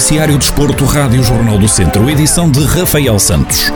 Noticiário 0.00 0.38
Desporto, 0.38 0.86
Rádio 0.86 1.22
Jornal 1.22 1.58
do 1.58 1.68
Centro, 1.68 2.08
edição 2.08 2.50
de 2.50 2.64
Rafael 2.64 3.18
Santos. 3.18 3.70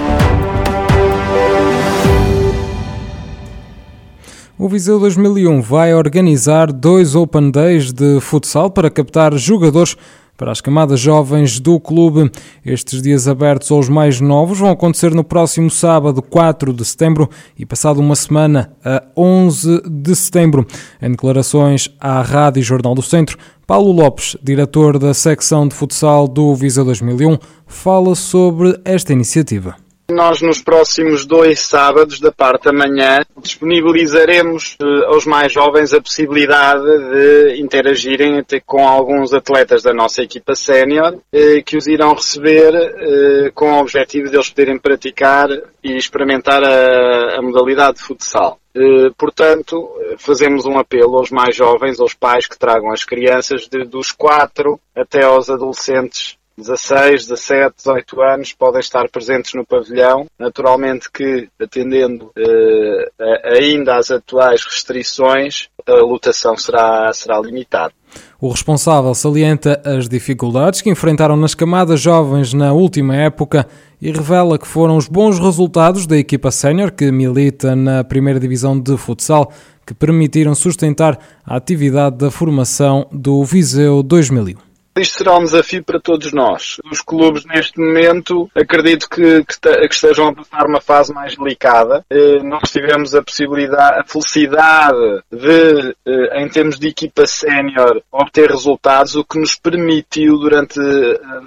O 4.57 4.67
Viseu 4.67 4.99
2001 4.99 5.61
vai 5.61 5.93
organizar 5.93 6.73
dois 6.73 7.15
Open 7.15 7.51
Days 7.51 7.93
de 7.93 8.21
futsal 8.23 8.71
para 8.71 8.89
captar 8.89 9.37
jogadores 9.37 9.99
para 10.37 10.53
as 10.53 10.61
camadas 10.61 11.01
jovens 11.01 11.61
do 11.61 11.79
clube. 11.79 12.31
Estes 12.65 13.01
dias 13.01 13.29
abertos 13.29 13.71
aos 13.71 13.89
mais 13.89 14.21
novos 14.21 14.59
vão 14.59 14.71
acontecer 14.71 15.15
no 15.15 15.25
próximo 15.25 15.71
sábado, 15.71 16.23
4 16.23 16.73
de 16.73 16.85
setembro, 16.85 17.29
e 17.59 17.65
passado 17.65 18.01
uma 18.01 18.17
semana, 18.17 18.73
a 18.85 19.03
11 19.17 19.83
de 19.89 20.15
setembro. 20.15 20.67
Em 21.01 21.11
declarações 21.11 21.89
à 22.01 22.23
Rádio 22.23 22.63
Jornal 22.63 22.95
do 22.95 23.03
Centro, 23.03 23.39
Paulo 23.67 23.93
Lopes, 23.93 24.37
diretor 24.43 24.99
da 24.99 25.15
secção 25.15 25.67
de 25.67 25.75
futsal 25.75 26.29
do 26.29 26.55
Visa 26.55 26.85
2001, 26.85 27.39
fala 27.67 28.15
sobre 28.15 28.79
esta 28.85 29.13
iniciativa. 29.13 29.84
Nós, 30.11 30.43
nos 30.43 30.61
próximos 30.63 31.25
dois 31.25 31.61
sábados, 31.61 32.21
da 32.21 32.31
parte 32.31 32.65
da 32.65 32.73
manhã, 32.73 33.21
disponibilizaremos 33.39 34.77
eh, 34.79 35.07
aos 35.07 35.25
mais 35.25 35.51
jovens 35.51 35.95
a 35.95 36.01
possibilidade 36.01 36.85
de 36.85 37.61
interagirem 37.63 38.39
até 38.39 38.61
com 38.61 38.87
alguns 38.87 39.33
atletas 39.33 39.83
da 39.83 39.95
nossa 39.95 40.23
equipa 40.23 40.55
sénior, 40.55 41.19
eh, 41.33 41.63
que 41.63 41.79
os 41.79 41.87
irão 41.87 42.13
receber 42.13 42.75
eh, 42.75 43.51
com 43.55 43.73
o 43.73 43.81
objetivo 43.81 44.29
de 44.29 44.37
eles 44.37 44.51
poderem 44.51 44.79
praticar 44.79 45.49
e 45.83 45.97
experimentar 45.97 46.63
a, 46.63 47.39
a 47.39 47.43
modalidade 47.43 47.97
de 47.97 48.03
futsal. 48.03 48.59
Portanto, 49.17 49.89
fazemos 50.19 50.67
um 50.67 50.79
apelo 50.79 51.17
aos 51.17 51.31
mais 51.31 51.55
jovens, 51.55 52.01
aos 52.01 52.13
pais 52.13 52.49
que 52.49 52.59
tragam 52.59 52.91
as 52.91 53.05
crianças 53.05 53.69
de, 53.69 53.85
dos 53.85 54.11
4 54.11 54.81
até 54.97 55.23
aos 55.23 55.49
adolescentes 55.49 56.37
16, 56.57 57.27
17, 57.27 57.75
18 57.77 58.23
anos 58.23 58.53
podem 58.53 58.81
estar 58.81 59.09
presentes 59.09 59.55
no 59.55 59.67
pavilhão. 59.67 60.27
Naturalmente 60.39 61.11
que, 61.11 61.49
atendendo 61.61 62.31
eh, 62.37 63.11
ainda 63.45 63.97
às 63.97 64.11
atuais 64.11 64.65
restrições, 64.65 65.69
a 65.87 65.95
lotação 65.95 66.57
será, 66.57 67.13
será 67.13 67.41
limitada. 67.41 67.93
O 68.41 68.49
responsável 68.51 69.15
salienta 69.15 69.81
as 69.85 70.09
dificuldades 70.09 70.81
que 70.81 70.91
enfrentaram 70.91 71.37
nas 71.37 71.55
camadas 71.55 72.01
jovens 72.01 72.53
na 72.53 72.73
última 72.73 73.17
época 73.17 73.67
e 74.01 74.13
revela 74.13 74.59
que 74.59 74.67
foram 74.67 74.97
os 74.97 75.09
bons 75.09 75.39
resultados 75.39 76.07
da 76.07 76.17
equipa 76.17 76.51
sénior 76.51 76.93
que 76.93 77.11
milita 77.11 77.75
na 77.75 78.05
primeira 78.05 78.39
divisão 78.39 78.79
de 78.79 78.97
futsal 78.97 79.51
que 79.87 79.95
permitiram 79.95 80.55
sustentar 80.55 81.19
a 81.45 81.57
atividade 81.57 82.17
da 82.17 82.31
formação 82.31 83.07
do 83.11 83.43
Viseu 83.45 84.03
2001. 84.03 84.64
Isto 84.97 85.19
será 85.19 85.37
um 85.37 85.45
desafio 85.45 85.83
para 85.83 85.99
todos 85.99 86.33
nós. 86.33 86.81
Os 86.91 87.01
clubes, 87.01 87.45
neste 87.45 87.81
momento, 87.81 88.49
acredito 88.55 89.09
que, 89.09 89.45
que, 89.45 89.89
que 89.89 89.95
estejam 89.95 90.29
a 90.29 90.35
passar 90.35 90.67
uma 90.67 90.81
fase 90.81 91.13
mais 91.13 91.37
delicada. 91.37 92.05
Eh, 92.09 92.39
nós 92.45 92.71
tivemos 92.71 93.13
a 93.15 93.23
possibilidade, 93.23 94.01
a 94.01 94.05
felicidade 94.05 95.23
de, 95.33 95.97
eh, 96.07 96.43
em 96.43 96.49
termos 96.49 96.79
de 96.79 96.89
equipa 96.89 97.27
sénior, 97.27 98.03
obter 98.13 98.51
resultados, 98.51 99.17
o 99.17 99.25
que 99.25 99.39
nos 99.39 99.57
permitiu, 99.57 100.39
durante 100.39 100.79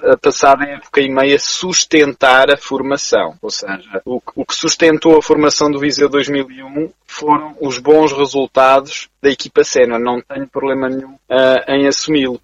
a 0.04 0.18
passada 0.18 0.66
época 0.66 1.00
e 1.00 1.10
meia, 1.10 1.40
sustentar 1.40 2.52
a 2.52 2.58
formação. 2.58 3.36
Ou 3.42 3.50
seja, 3.50 4.02
o, 4.06 4.22
o 4.36 4.46
que 4.46 4.56
sustentou 4.56 5.18
a 5.18 5.22
formação 5.22 5.72
do 5.72 5.80
Viseu 5.80 6.10
2001 6.10 6.90
foram 7.06 7.56
os 7.62 7.80
bons 7.80 8.12
resultados 8.12 9.08
da 9.22 9.30
equipa 9.30 9.64
sénior. 9.64 10.00
Não 10.00 10.22
tenho 10.22 10.48
problema 10.48 10.90
nenhum 10.90 11.14
uh, 11.14 11.72
em 11.72 11.88
assumi-lo. 11.88 12.42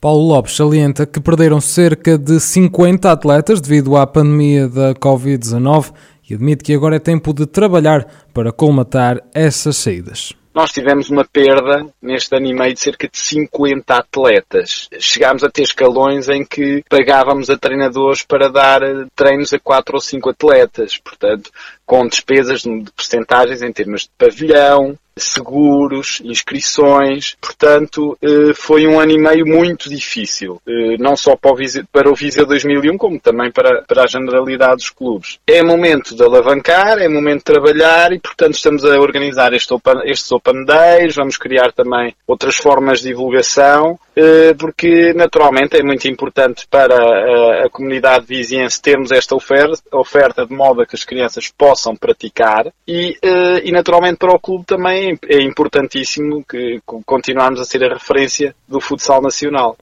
Paulo 0.00 0.28
Lopes 0.28 0.54
salienta 0.54 1.06
que 1.06 1.20
perderam 1.20 1.60
cerca 1.60 2.18
de 2.18 2.38
50 2.38 3.10
atletas 3.10 3.60
devido 3.60 3.96
à 3.96 4.06
pandemia 4.06 4.68
da 4.68 4.94
Covid-19 4.94 5.92
e 6.28 6.34
admite 6.34 6.64
que 6.64 6.74
agora 6.74 6.96
é 6.96 7.00
tempo 7.00 7.32
de 7.32 7.46
trabalhar 7.46 8.06
para 8.34 8.52
colmatar 8.52 9.22
essas 9.32 9.76
saídas. 9.76 10.34
Nós 10.56 10.72
tivemos 10.72 11.10
uma 11.10 11.22
perda 11.22 11.86
neste 12.00 12.34
ano 12.34 12.46
e 12.46 12.54
meio 12.54 12.72
de 12.72 12.80
cerca 12.80 13.06
de 13.06 13.18
50 13.18 13.94
atletas. 13.94 14.88
Chegámos 14.98 15.44
a 15.44 15.50
ter 15.50 15.62
escalões 15.62 16.30
em 16.30 16.46
que 16.46 16.82
pagávamos 16.88 17.50
a 17.50 17.58
treinadores 17.58 18.22
para 18.22 18.48
dar 18.48 18.80
treinos 19.14 19.52
a 19.52 19.58
4 19.58 19.94
ou 19.94 20.00
5 20.00 20.30
atletas. 20.30 20.96
Portanto, 20.96 21.50
com 21.86 22.06
despesas 22.06 22.62
de 22.62 22.84
percentagens 22.94 23.62
em 23.62 23.72
termos 23.72 24.02
de 24.02 24.10
pavilhão, 24.18 24.98
seguros, 25.18 26.20
inscrições. 26.24 27.36
Portanto, 27.40 28.18
eh, 28.20 28.52
foi 28.54 28.86
um 28.86 29.00
ano 29.00 29.12
e 29.12 29.18
meio 29.18 29.46
muito 29.46 29.88
difícil, 29.88 30.60
eh, 30.66 30.96
não 30.98 31.16
só 31.16 31.34
para 31.36 31.52
o 31.52 31.56
Viseu, 31.56 31.84
para 31.90 32.10
o 32.10 32.14
Viseu 32.14 32.44
2001, 32.44 32.98
como 32.98 33.18
também 33.18 33.50
para, 33.50 33.82
para 33.82 34.04
a 34.04 34.06
generalidade 34.06 34.76
dos 34.76 34.90
clubes. 34.90 35.38
É 35.46 35.62
momento 35.62 36.14
de 36.14 36.22
alavancar, 36.22 36.98
é 36.98 37.08
momento 37.08 37.38
de 37.38 37.44
trabalhar 37.44 38.12
e, 38.12 38.20
portanto, 38.20 38.54
estamos 38.54 38.84
a 38.84 38.98
organizar 39.00 39.54
este 39.54 39.72
open, 39.72 40.02
estes 40.04 40.30
Open 40.30 40.64
Days, 40.64 41.14
vamos 41.14 41.38
criar 41.38 41.72
também 41.72 42.14
outras 42.26 42.56
formas 42.56 43.00
de 43.00 43.08
divulgação, 43.08 43.98
eh, 44.14 44.54
porque, 44.58 45.14
naturalmente, 45.14 45.78
é 45.78 45.82
muito 45.82 46.06
importante 46.08 46.66
para 46.68 46.94
a, 46.94 47.66
a 47.66 47.70
comunidade 47.70 48.26
viziense 48.26 48.82
termos 48.82 49.10
esta 49.10 49.34
oferta, 49.34 49.80
oferta 49.92 50.44
de 50.44 50.54
modo 50.54 50.82
a 50.82 50.86
que 50.86 50.94
as 50.94 51.04
crianças 51.04 51.48
possam 51.48 51.75
praticar 51.96 52.72
e, 52.86 53.16
e 53.64 53.72
naturalmente, 53.72 54.16
para 54.16 54.34
o 54.34 54.40
clube 54.40 54.64
também 54.64 55.18
é 55.28 55.42
importantíssimo 55.42 56.44
que 56.48 56.80
continuarmos 57.04 57.60
a 57.60 57.64
ser 57.64 57.84
a 57.84 57.94
referência 57.94 58.54
do 58.68 58.80
futsal 58.80 59.20
nacional. 59.20 59.76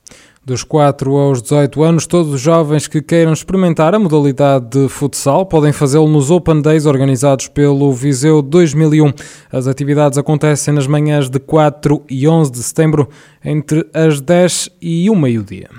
Dos 0.44 0.62
4 0.62 1.16
aos 1.16 1.41
18 1.41 1.83
anos, 1.83 2.06
todos 2.06 2.31
os 2.31 2.38
jovens 2.38 2.87
que 2.87 3.00
queiram 3.00 3.33
experimentar 3.33 3.94
a 3.94 3.99
modalidade 3.99 4.66
de 4.69 4.88
futsal 4.91 5.47
podem 5.47 5.72
fazê-lo 5.72 6.06
nos 6.06 6.31
Open 6.31 6.60
Days 6.60 6.84
organizados 6.84 7.49
pelo 7.49 7.91
Viseu 7.94 8.43
2001. 8.43 9.10
As 9.50 9.66
atividades 9.66 10.19
acontecem 10.19 10.75
nas 10.75 10.87
manhãs 10.87 11.31
de 11.31 11.41
4 11.41 12.04
e 12.10 12.28
11 12.28 12.53
de 12.53 12.62
setembro, 12.62 13.09
entre 13.43 13.88
as 13.94 14.21
10 14.21 14.69
e 14.83 15.09
o 15.09 15.16
meio-dia. 15.16 15.71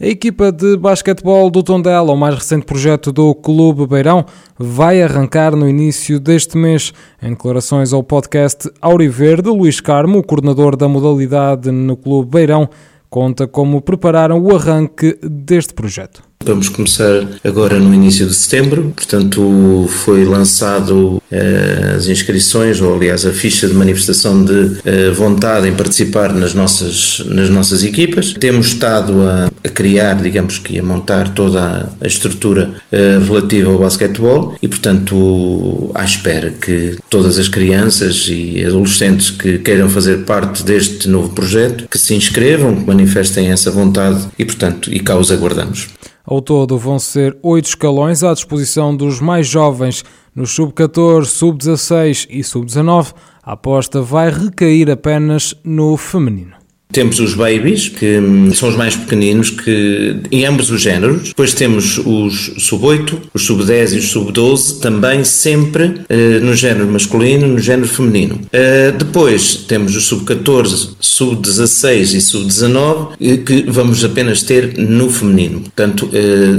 A 0.00 0.06
equipa 0.06 0.52
de 0.52 0.76
basquetebol 0.76 1.50
do 1.50 1.60
Tondela, 1.60 2.12
o 2.12 2.16
mais 2.16 2.36
recente 2.36 2.64
projeto 2.64 3.10
do 3.10 3.34
Clube 3.34 3.84
Beirão, 3.84 4.24
vai 4.56 5.02
arrancar 5.02 5.56
no 5.56 5.68
início 5.68 6.20
deste 6.20 6.56
mês. 6.56 6.92
Em 7.20 7.30
declarações 7.30 7.92
ao 7.92 8.04
podcast 8.04 8.70
Auriverde, 8.80 9.48
Luís 9.48 9.80
Carmo, 9.80 10.22
coordenador 10.22 10.76
da 10.76 10.86
modalidade 10.86 11.72
no 11.72 11.96
Clube 11.96 12.30
Beirão, 12.30 12.68
conta 13.10 13.48
como 13.48 13.82
prepararam 13.82 14.40
o 14.40 14.54
arranque 14.54 15.18
deste 15.20 15.74
projeto. 15.74 16.27
Vamos 16.44 16.70
começar 16.70 17.26
agora 17.44 17.78
no 17.78 17.92
início 17.92 18.26
de 18.26 18.32
setembro, 18.32 18.92
portanto 18.96 19.86
foi 19.88 20.24
lançado 20.24 21.22
eh, 21.30 21.94
as 21.94 22.08
inscrições, 22.08 22.80
ou 22.80 22.94
aliás 22.94 23.26
a 23.26 23.32
ficha 23.32 23.68
de 23.68 23.74
manifestação 23.74 24.42
de 24.42 24.78
eh, 24.84 25.10
vontade 25.10 25.68
em 25.68 25.74
participar 25.74 26.32
nas 26.32 26.54
nossas, 26.54 27.22
nas 27.26 27.50
nossas 27.50 27.84
equipas. 27.84 28.32
Temos 28.32 28.68
estado 28.68 29.20
a, 29.28 29.50
a 29.62 29.68
criar, 29.68 30.14
digamos 30.22 30.58
que 30.58 30.78
a 30.78 30.82
montar 30.82 31.34
toda 31.34 31.90
a, 32.00 32.06
estrutura 32.06 32.70
eh, 32.90 33.18
relativa 33.22 33.70
ao 33.70 33.78
basquetebol 33.78 34.56
e 34.62 34.68
portanto 34.68 35.90
à 35.94 36.02
espera 36.02 36.50
que 36.50 36.96
todas 37.10 37.38
as 37.38 37.48
crianças 37.48 38.26
e 38.26 38.64
adolescentes 38.64 39.28
que 39.30 39.58
queiram 39.58 39.90
fazer 39.90 40.24
parte 40.24 40.62
deste 40.62 41.10
novo 41.10 41.28
projeto, 41.30 41.86
que 41.90 41.98
se 41.98 42.14
inscrevam, 42.14 42.74
que 42.76 42.86
manifestem 42.86 43.50
essa 43.50 43.70
vontade 43.70 44.26
e 44.38 44.46
portanto 44.46 44.90
e 44.90 44.98
cá 45.00 45.18
os 45.18 45.30
aguardamos. 45.30 45.88
Ao 46.30 46.42
todo, 46.42 46.76
vão 46.76 46.98
ser 46.98 47.38
oito 47.42 47.70
escalões 47.70 48.22
à 48.22 48.34
disposição 48.34 48.94
dos 48.94 49.18
mais 49.18 49.46
jovens. 49.46 50.04
No 50.34 50.46
sub-14, 50.46 51.24
sub-16 51.24 52.26
e 52.28 52.44
sub-19, 52.44 53.14
a 53.42 53.52
aposta 53.52 54.02
vai 54.02 54.30
recair 54.30 54.90
apenas 54.90 55.54
no 55.64 55.96
feminino. 55.96 56.57
Temos 56.90 57.20
os 57.20 57.34
babies, 57.34 57.88
que 57.88 58.18
hum, 58.18 58.52
são 58.54 58.68
os 58.68 58.76
mais 58.76 58.96
pequeninos, 58.96 59.50
que 59.50 60.16
em 60.32 60.46
ambos 60.46 60.70
os 60.70 60.80
géneros. 60.80 61.28
Depois 61.28 61.52
temos 61.52 61.98
os 61.98 62.54
sub-8, 62.58 63.18
os 63.34 63.42
sub-10 63.44 63.92
e 63.94 63.98
os 63.98 64.10
sub-12, 64.10 64.80
também 64.80 65.22
sempre 65.22 65.84
uh, 65.84 66.44
no 66.44 66.54
género 66.54 66.86
masculino 66.86 67.46
no 67.46 67.58
género 67.58 67.88
feminino. 67.88 68.40
Uh, 68.46 68.96
depois 68.96 69.56
temos 69.68 69.94
os 69.94 70.06
sub-14, 70.06 70.96
sub-16 70.98 72.14
e 72.14 72.20
sub-19, 72.22 73.12
uh, 73.12 73.44
que 73.44 73.64
vamos 73.68 74.02
apenas 74.02 74.42
ter 74.42 74.78
no 74.78 75.10
feminino. 75.10 75.60
Portanto, 75.60 76.10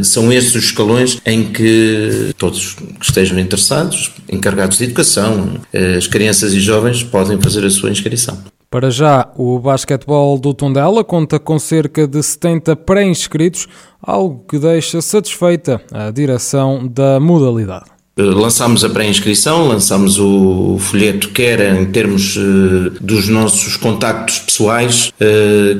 são 0.04 0.32
estes 0.32 0.56
os 0.56 0.64
escalões 0.66 1.20
em 1.26 1.46
que 1.52 2.34
todos 2.38 2.76
que 3.00 3.06
estejam 3.06 3.40
interessados, 3.40 4.12
encarregados 4.32 4.78
de 4.78 4.86
educação, 4.86 5.60
as 5.98 6.08
crianças 6.08 6.54
e 6.54 6.60
jovens 6.60 7.04
podem 7.04 7.40
fazer 7.42 7.66
a 7.66 7.70
sua 7.70 7.90
inscrição. 7.90 8.38
Para 8.72 8.92
já, 8.92 9.32
o 9.36 9.58
basquetebol 9.58 10.38
do 10.38 10.54
Tondela 10.54 11.04
conta 11.04 11.40
com 11.40 11.58
cerca 11.58 12.08
de 12.08 12.22
70 12.22 12.76
pré-inscritos, 12.76 13.68
algo 14.00 14.46
que 14.48 14.60
deixa 14.60 15.02
satisfeita 15.02 15.82
a 15.92 16.12
direção 16.12 16.88
da 16.88 17.20
modalidade. 17.20 17.99
Lançámos 18.20 18.84
a 18.84 18.90
pré-inscrição, 18.90 19.68
lançámos 19.68 20.20
o 20.20 20.78
folheto 20.80 21.30
quer 21.30 21.76
em 21.76 21.86
termos 21.86 22.38
dos 23.00 23.28
nossos 23.28 23.78
contactos 23.78 24.40
pessoais, 24.40 25.14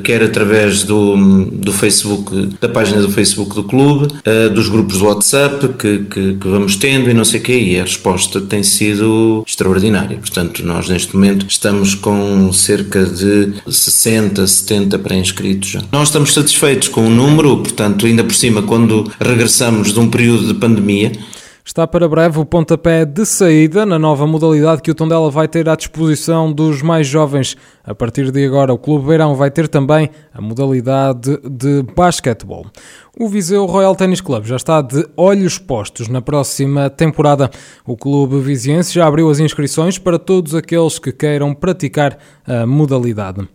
quer 0.02 0.22
através 0.22 0.82
do, 0.82 1.16
do 1.52 1.72
Facebook, 1.72 2.48
da 2.60 2.68
página 2.68 3.02
do 3.02 3.10
Facebook 3.10 3.54
do 3.54 3.64
clube, 3.64 4.08
dos 4.54 4.68
grupos 4.68 4.98
do 4.98 5.06
WhatsApp 5.06 5.68
que, 5.78 5.98
que, 5.98 6.34
que 6.34 6.48
vamos 6.48 6.76
tendo 6.76 7.10
e 7.10 7.14
não 7.14 7.24
sei 7.24 7.40
o 7.40 7.42
quê, 7.42 7.58
e 7.58 7.78
a 7.78 7.82
resposta 7.82 8.40
tem 8.40 8.62
sido 8.62 9.44
extraordinária. 9.46 10.16
Portanto, 10.18 10.64
nós 10.64 10.88
neste 10.88 11.14
momento 11.14 11.46
estamos 11.48 11.94
com 11.94 12.52
cerca 12.52 13.04
de 13.04 13.52
60, 13.68 14.46
70 14.46 14.98
pré-inscritos 14.98 15.68
já. 15.68 15.82
Nós 15.92 16.08
estamos 16.08 16.32
satisfeitos 16.32 16.88
com 16.88 17.06
o 17.06 17.10
número, 17.10 17.58
portanto, 17.58 18.06
ainda 18.06 18.24
por 18.24 18.34
cima, 18.34 18.62
quando 18.62 19.10
regressamos 19.20 19.92
de 19.92 20.00
um 20.00 20.08
período 20.08 20.46
de 20.46 20.54
pandemia, 20.54 21.12
Está 21.70 21.86
para 21.86 22.08
breve 22.08 22.36
o 22.40 22.44
pontapé 22.44 23.04
de 23.04 23.24
saída 23.24 23.86
na 23.86 23.96
nova 23.96 24.26
modalidade 24.26 24.82
que 24.82 24.90
o 24.90 24.94
Tondela 24.94 25.30
vai 25.30 25.46
ter 25.46 25.68
à 25.68 25.76
disposição 25.76 26.52
dos 26.52 26.82
mais 26.82 27.06
jovens. 27.06 27.56
A 27.84 27.94
partir 27.94 28.32
de 28.32 28.44
agora, 28.44 28.74
o 28.74 28.76
Clube 28.76 29.06
Beirão 29.06 29.36
vai 29.36 29.52
ter 29.52 29.68
também 29.68 30.10
a 30.34 30.40
modalidade 30.40 31.38
de 31.48 31.84
basquetebol. 31.94 32.66
O 33.16 33.28
Viseu 33.28 33.66
Royal 33.66 33.94
Tennis 33.94 34.20
Club 34.20 34.46
já 34.46 34.56
está 34.56 34.82
de 34.82 35.06
olhos 35.16 35.58
postos 35.58 36.08
na 36.08 36.20
próxima 36.20 36.90
temporada. 36.90 37.48
O 37.86 37.96
clube 37.96 38.40
viziense 38.40 38.92
já 38.92 39.06
abriu 39.06 39.30
as 39.30 39.38
inscrições 39.38 39.96
para 39.96 40.18
todos 40.18 40.56
aqueles 40.56 40.98
que 40.98 41.12
queiram 41.12 41.54
praticar 41.54 42.18
a 42.48 42.66
modalidade. 42.66 43.48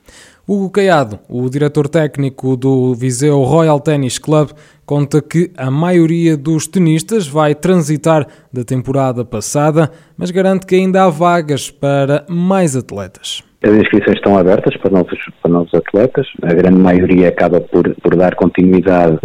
Hugo 0.47 0.69
Caiado, 0.69 1.17
o 1.27 1.49
diretor 1.49 1.89
técnico 1.89 2.55
do 2.55 2.93
Viseu 2.93 3.41
Royal 3.41 3.79
Tennis 3.79 4.19
Club, 4.19 4.51
conta 4.85 5.21
que 5.21 5.51
a 5.57 5.71
maioria 5.71 6.37
dos 6.37 6.67
tenistas 6.67 7.27
vai 7.27 7.55
transitar 7.55 8.27
da 8.53 8.63
temporada 8.63 9.25
passada, 9.25 9.91
mas 10.17 10.31
garante 10.31 10.65
que 10.65 10.75
ainda 10.75 11.03
há 11.03 11.09
vagas 11.09 11.71
para 11.71 12.25
mais 12.29 12.75
atletas. 12.75 13.43
As 13.63 13.73
inscrições 13.73 14.17
estão 14.17 14.37
abertas 14.37 14.77
para 14.77 14.91
novos, 14.91 15.17
para 15.41 15.51
novos 15.51 15.73
atletas. 15.73 16.27
A 16.43 16.53
grande 16.53 16.77
maioria 16.77 17.29
acaba 17.29 17.59
por, 17.59 17.95
por 17.95 18.15
dar 18.15 18.35
continuidade, 18.35 19.17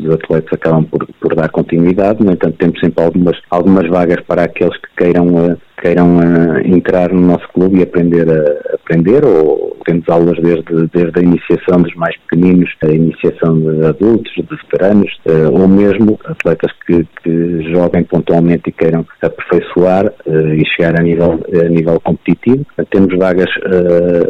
os 0.00 0.12
atletas 0.12 0.52
acabam 0.52 0.84
por, 0.84 1.06
por 1.20 1.36
dar 1.36 1.48
continuidade. 1.50 2.24
No 2.24 2.32
entanto, 2.32 2.56
temos 2.58 2.80
sempre 2.80 3.04
algumas, 3.04 3.36
algumas 3.48 3.88
vagas 3.88 4.20
para 4.26 4.42
aqueles 4.42 4.76
que 4.78 4.88
queiram, 4.96 5.28
eh, 5.38 5.56
queiram 5.76 6.16
uh, 6.16 6.58
entrar 6.64 7.12
no 7.12 7.20
nosso 7.20 7.46
clube 7.52 7.78
e 7.78 7.82
aprender 7.82 8.28
a 8.28 8.76
aprender 8.76 9.24
ou 9.24 9.76
temos 9.84 10.08
aulas 10.08 10.36
desde, 10.40 10.88
desde 10.92 11.18
a 11.18 11.22
iniciação 11.22 11.82
dos 11.82 11.94
mais 11.94 12.16
pequeninos, 12.22 12.70
a 12.82 12.88
iniciação 12.88 13.60
de 13.60 13.86
adultos, 13.86 14.32
de 14.34 14.42
veteranos, 14.42 15.12
uh, 15.26 15.52
ou 15.52 15.68
mesmo 15.68 16.18
atletas 16.24 16.72
que, 16.86 17.06
que 17.22 17.72
joguem 17.72 18.04
pontualmente 18.04 18.68
e 18.68 18.72
queiram 18.72 19.06
aperfeiçoar 19.22 20.06
uh, 20.26 20.54
e 20.54 20.64
chegar 20.66 20.98
a 20.98 21.02
nível, 21.02 21.40
a 21.52 21.68
nível 21.68 22.00
competitivo. 22.00 22.64
Temos 22.90 23.16
vagas, 23.16 23.50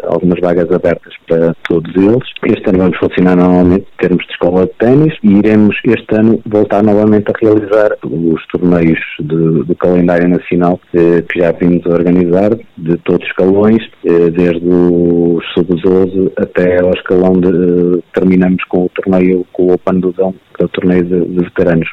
algumas 0.04 0.40
vagas 0.40 0.70
abertas 0.70 1.12
para 1.26 1.54
todos 1.68 1.94
eles. 1.96 2.28
Este 2.44 2.68
ano 2.68 2.78
vamos 2.78 2.98
funcionar 2.98 3.36
normalmente 3.36 3.86
em 3.94 4.00
termos 4.02 4.24
de 4.26 4.32
escola 4.32 4.66
de 4.66 4.72
ténis 4.78 5.14
e 5.22 5.38
iremos 5.38 5.76
este 5.84 6.14
ano 6.14 6.40
voltar 6.46 6.82
novamente 6.82 7.30
a 7.30 7.34
realizar 7.40 7.96
os 8.04 8.46
torneios 8.48 8.98
de, 9.20 9.64
do 9.64 9.74
calendário 9.76 10.28
nacional 10.28 10.80
que 10.90 11.35
já 11.36 11.52
vimos 11.52 11.84
organizar 11.86 12.56
de 12.78 12.96
todos 12.98 13.22
os 13.22 13.28
escalões, 13.28 13.82
desde 14.02 14.66
os 14.66 15.44
sub-12 15.54 16.32
até 16.36 16.80
ao 16.80 16.90
escalão 16.90 17.32
de 17.34 18.02
terminamos 18.14 18.62
com 18.64 18.84
o 18.84 18.88
torneio, 18.88 19.46
com 19.52 19.64
o 19.64 19.74
Open 19.74 20.00
do 20.00 20.12
Dão, 20.12 20.34
que 20.54 20.62
é 20.62 20.64
o 20.64 20.68
torneio 20.68 21.04
de, 21.04 21.24
de 21.26 21.44
veteranos. 21.44 21.88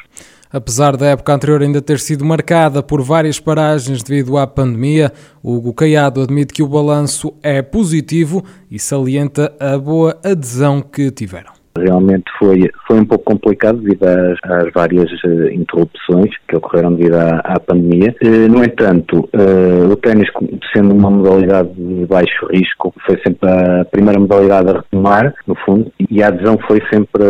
Apesar 0.54 0.96
da 0.96 1.06
época 1.06 1.34
anterior 1.34 1.62
ainda 1.62 1.82
ter 1.82 1.98
sido 1.98 2.24
marcada 2.24 2.80
por 2.80 3.02
várias 3.02 3.40
paragens 3.40 4.04
devido 4.04 4.38
à 4.38 4.46
pandemia, 4.46 5.12
Hugo 5.42 5.74
Caiado 5.74 6.22
admite 6.22 6.54
que 6.54 6.62
o 6.62 6.68
balanço 6.68 7.34
é 7.42 7.60
positivo 7.60 8.44
e 8.70 8.78
salienta 8.78 9.52
a 9.58 9.76
boa 9.76 10.16
adesão 10.24 10.80
que 10.80 11.10
tiveram. 11.10 11.63
Realmente 11.76 12.24
foi, 12.38 12.70
foi 12.86 13.00
um 13.00 13.04
pouco 13.04 13.24
complicado 13.24 13.78
devido 13.78 14.04
às, 14.04 14.38
às 14.44 14.72
várias 14.72 15.10
uh, 15.24 15.48
interrupções 15.52 16.30
que 16.46 16.56
ocorreram 16.56 16.94
devido 16.94 17.14
à, 17.14 17.38
à 17.38 17.58
pandemia. 17.58 18.14
Uh, 18.22 18.48
no 18.48 18.62
entanto, 18.62 19.28
uh, 19.34 19.90
o 19.90 19.96
ténis, 19.96 20.28
sendo 20.72 20.94
uma 20.94 21.10
modalidade 21.10 21.70
de 21.74 22.06
baixo 22.06 22.46
risco, 22.46 22.94
foi 23.04 23.20
sempre 23.26 23.50
a 23.50 23.84
primeira 23.86 24.20
modalidade 24.20 24.70
a 24.70 24.74
retomar, 24.74 25.34
no 25.46 25.56
fundo, 25.56 25.92
e 26.08 26.22
a 26.22 26.28
adesão 26.28 26.56
foi 26.66 26.80
sempre 26.92 27.24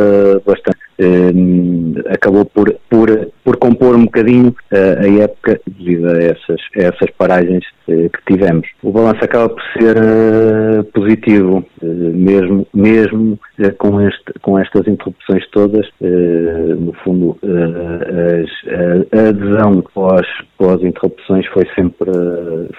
bastante 0.44 0.83
Uh, 0.96 2.00
acabou 2.08 2.44
por, 2.44 2.72
por, 2.88 3.28
por 3.42 3.56
compor 3.56 3.96
um 3.96 4.04
bocadinho 4.04 4.54
uh, 4.72 5.00
a 5.00 5.22
época 5.24 5.60
devido 5.66 6.08
a 6.08 6.18
essas, 6.18 6.60
a 6.76 6.82
essas 6.82 7.10
paragens 7.18 7.64
uh, 7.88 8.08
que 8.10 8.32
tivemos. 8.32 8.68
O 8.80 8.92
balanço 8.92 9.24
acaba 9.24 9.48
por 9.48 9.62
ser 9.76 10.84
positivo, 10.92 11.64
mesmo, 11.82 12.66
mesmo 12.72 13.38
com, 13.78 14.00
este, 14.00 14.32
com 14.40 14.58
estas 14.58 14.86
interrupções 14.86 15.44
todas, 15.50 15.86
no 16.00 16.92
fundo 17.04 17.38
as, 17.42 19.18
a 19.18 19.28
adesão 19.28 19.82
pós, 19.94 20.26
pós 20.58 20.82
interrupções 20.82 21.46
foi 21.48 21.64
sempre, 21.74 22.10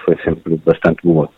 foi 0.04 0.16
sempre 0.24 0.60
bastante 0.64 0.98
boa. 1.04 1.28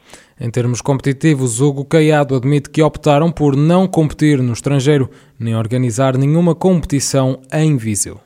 Em 0.40 0.50
termos 0.50 0.80
competitivos, 0.80 1.60
Hugo 1.60 1.84
Caiado 1.84 2.36
admite 2.36 2.70
que 2.70 2.82
optaram 2.82 3.30
por 3.30 3.56
não 3.56 3.88
competir 3.88 4.40
no 4.40 4.52
estrangeiro 4.52 5.10
nem 5.38 5.56
organizar 5.56 6.16
nenhuma 6.16 6.54
competição 6.54 7.40
em 7.52 7.76
Viseu. 7.76 8.20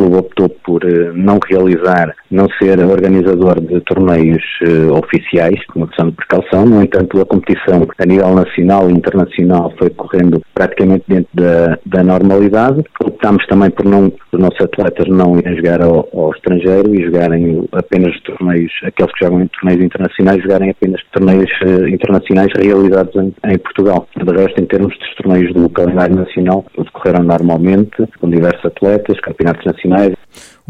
Clube 0.00 0.16
optou 0.16 0.48
por 0.70 0.84
eh, 0.84 1.10
não 1.14 1.40
realizar, 1.50 2.14
não 2.30 2.46
ser 2.62 2.78
organizador 2.78 3.60
de 3.60 3.80
torneios 3.80 4.44
uh, 4.62 4.94
oficiais, 4.94 5.58
com 5.66 5.80
uma 5.80 5.88
questão 5.88 6.10
de 6.10 6.14
precaução. 6.14 6.64
No 6.64 6.80
entanto, 6.80 7.20
a 7.20 7.26
competição 7.26 7.88
a 7.98 8.06
nível 8.06 8.32
nacional 8.32 8.88
e 8.88 8.92
internacional 8.92 9.72
foi 9.76 9.90
correndo 9.90 10.40
praticamente 10.54 11.02
dentro 11.08 11.28
da, 11.34 11.76
da 11.84 12.04
normalidade. 12.04 12.84
Optámos 13.02 13.44
também 13.48 13.70
por 13.70 13.84
não 13.84 14.12
os 14.32 14.38
nossos 14.38 14.60
atletas 14.60 15.08
não 15.08 15.36
irem 15.38 15.56
jogar 15.56 15.82
ao, 15.82 16.08
ao, 16.14 16.30
estrangeiro 16.30 16.94
e 16.94 17.04
jogarem 17.04 17.68
apenas 17.72 18.14
torneios, 18.20 18.72
aqueles 18.84 19.12
que 19.12 19.24
jogam 19.24 19.42
em 19.42 19.48
torneios 19.48 19.84
internacionais, 19.84 20.42
jogarem 20.42 20.70
apenas 20.70 21.00
torneios 21.12 21.50
uh, 21.62 21.88
internacionais 21.88 22.52
realizados 22.56 23.14
em, 23.16 23.34
em, 23.44 23.58
Portugal. 23.58 24.06
De 24.16 24.32
resto, 24.32 24.62
em 24.62 24.66
termos 24.66 24.96
dos 24.96 25.14
torneios 25.16 25.52
do 25.52 25.68
calendário 25.70 26.14
nacional, 26.14 26.64
decorreram 26.78 27.24
normalmente, 27.24 28.06
com 28.20 28.30
diversos 28.30 28.64
atletas, 28.64 29.18
campeonatos 29.20 29.64
nacionais. 29.64 30.14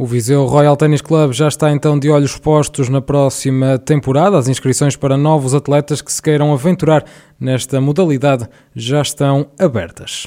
O 0.01 0.07
Viseu 0.07 0.47
Royal 0.47 0.79
Tennis 0.79 1.03
Club 1.03 1.35
já 1.35 1.47
está 1.47 1.71
então 1.71 1.99
de 1.99 2.09
olhos 2.09 2.35
postos 2.35 2.89
na 2.89 3.03
próxima 3.03 3.79
temporada. 3.79 4.39
As 4.39 4.49
inscrições 4.49 4.97
para 4.97 5.15
novos 5.15 5.55
atletas 5.55 6.01
que 6.01 6.11
se 6.11 6.23
queiram 6.23 6.55
aventurar 6.55 7.05
nesta 7.39 7.83
modalidade 7.83 8.49
já 8.75 9.03
estão 9.03 9.49
abertas. 9.59 10.27